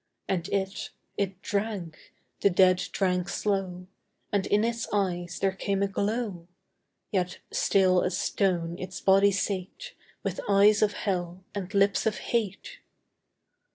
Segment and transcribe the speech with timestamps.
[0.27, 1.95] And it it drank;
[2.39, 3.85] the dead drank slow:
[4.31, 6.47] And in its eyes there came a glow:
[7.11, 9.93] Yet still as stone its body sate,
[10.23, 12.79] With eyes of hell and lips of hate.